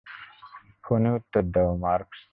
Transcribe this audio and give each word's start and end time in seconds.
ফোনে 0.83 1.09
উত্তর 1.11 1.43
দাও, 1.53 1.71
মার্কস। 1.77 2.21